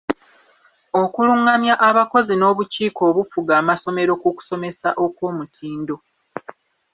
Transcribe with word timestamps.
Okulungamya 1.01 1.73
abakozi 1.89 2.33
n'obukiiko 2.37 3.01
obufuga 3.11 3.51
amasomero 3.61 4.13
ku 4.21 4.29
kusomesa 4.37 4.89
okw'omutindo. 5.05 5.95